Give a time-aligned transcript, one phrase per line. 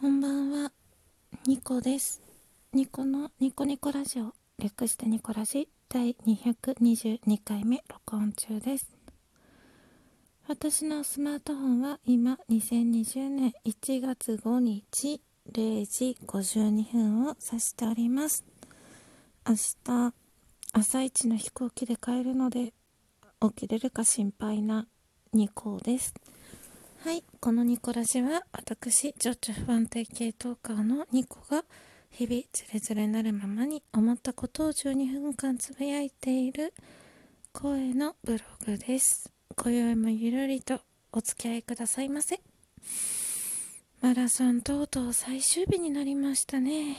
[0.00, 0.72] こんばんは、
[1.46, 2.20] ニコです。
[2.72, 8.92] ニコのニコニコラジオ、略してニコラジ第222回目録音中です。
[10.48, 15.22] 私のスマートフォンは今2020年1月5日
[15.52, 18.44] 0時52分を指しております。
[19.48, 20.12] 明日、
[20.72, 22.74] 朝一の飛行機で帰るので、
[23.40, 24.88] 起きれるか心配な
[25.32, 26.12] ニコです。
[27.04, 31.62] はい、このニコラジは私、情緒不安定系トーカーのニコが
[32.10, 36.72] 日々ズレズレなるままに思ったことを12分間つぶやいている
[37.52, 39.30] 声のブログです。
[39.54, 40.80] 今宵もゆるりと
[41.12, 42.40] お付き合いくださいませ。
[44.00, 46.96] マラソンとうとう最終日になりましたね。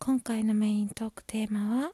[0.00, 1.92] 今回のメイントークテーマは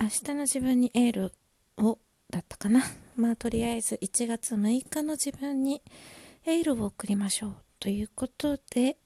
[0.00, 1.32] 明日の自分にエール
[1.76, 2.82] をだったかな。
[3.18, 5.82] まあとりあえず1月6日の自分に
[6.46, 8.96] エールを送りましょうということで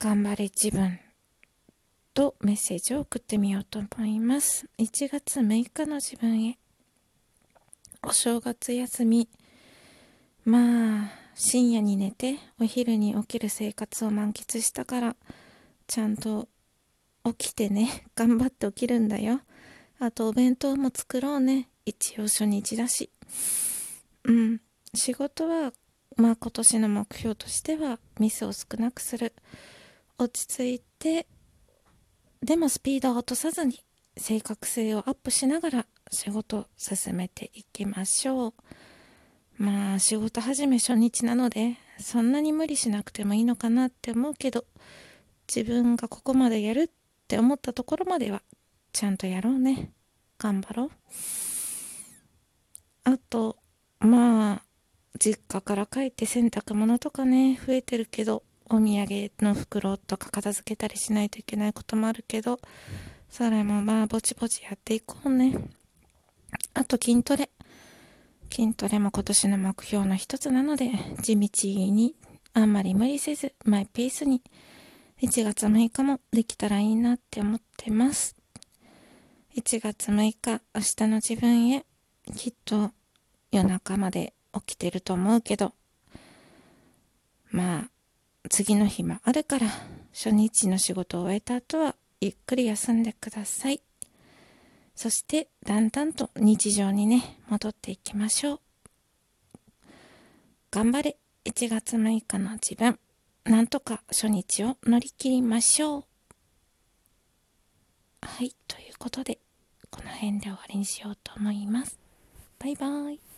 [0.00, 0.98] 頑張れ自分
[2.14, 4.66] とメッセージを送ってみようと思います。
[4.78, 6.58] 1月6日の自分へ
[8.02, 9.28] お正月休み
[10.44, 15.16] まあ深夜に寝てお昼に起きる生活を満喫したから
[15.86, 16.48] ちゃんと
[17.24, 19.42] 起きてね頑張って起きるんだよ。
[20.00, 21.68] あとお弁当も作ろうね。
[21.86, 23.10] 一応初日だし。
[24.24, 24.60] うん。
[24.94, 25.72] 仕事は
[26.16, 29.32] まあ今年の目標としてはミスを少なくする。
[30.18, 31.26] 落ち着いて
[32.42, 33.84] でもスピードを落とさずに
[34.16, 38.54] 正確性をアップしながら仕事を進めていきましょう。
[39.58, 44.64] まあ仕事始め初日なのでそんなに無理しなくてもいいのかなって思うけど
[45.48, 46.90] 自分がここまでやるっ
[47.28, 48.42] て思ったところまでは
[48.92, 49.92] ちゃんとやろうね。
[50.38, 50.90] 頑張ろう。
[53.06, 53.56] あと
[54.00, 54.62] まあ
[55.20, 62.58] 実家から帰って洗濯物とかね増えてるけどお土産の袋とか片付けたりしないといけないこともあるけど
[63.30, 65.54] それもまあぼちぼちやっていこうね。
[66.74, 67.48] あと筋トレ。
[68.52, 72.16] 筋トレも今年の目標の一つなので地道に
[72.54, 74.42] あんまり無理せずマイペースに
[75.22, 78.34] 1月6日もできたらいいなって思ってます。
[79.56, 81.86] 1月6日明日の自分へ
[82.34, 82.90] きっと
[83.50, 85.72] 夜中まで起きてると思うけど。
[87.50, 87.90] まあ
[88.50, 89.66] 次の日もあるから
[90.12, 93.80] 初日の仕事を終えた後はゆっくり休んでください。
[94.94, 98.60] そしてだんだんと日常にね戻っていきましょう。
[100.70, 102.98] 頑張れ1月6日の自分。
[103.44, 106.04] なんとか初日を乗り切りましょう。
[108.22, 109.38] はいということで
[109.90, 111.98] この辺で終わりにしようと思います。
[112.58, 113.35] バイバイ。